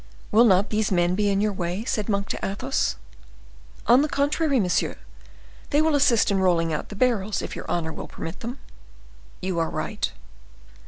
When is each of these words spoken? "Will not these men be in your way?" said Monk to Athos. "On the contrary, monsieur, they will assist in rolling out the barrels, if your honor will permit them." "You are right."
"Will 0.31 0.45
not 0.45 0.71
these 0.71 0.91
men 0.91 1.13
be 1.13 1.29
in 1.29 1.41
your 1.41 1.53
way?" 1.53 1.85
said 1.85 2.09
Monk 2.09 2.27
to 2.29 2.43
Athos. 2.43 2.95
"On 3.85 4.01
the 4.01 4.09
contrary, 4.09 4.59
monsieur, 4.59 4.95
they 5.69 5.79
will 5.79 5.93
assist 5.93 6.31
in 6.31 6.39
rolling 6.39 6.73
out 6.73 6.89
the 6.89 6.95
barrels, 6.95 7.43
if 7.43 7.55
your 7.55 7.69
honor 7.69 7.93
will 7.93 8.07
permit 8.07 8.39
them." 8.39 8.57
"You 9.43 9.59
are 9.59 9.69
right." 9.69 10.11